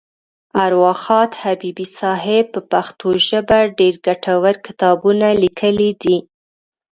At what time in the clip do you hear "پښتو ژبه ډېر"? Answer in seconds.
2.71-3.93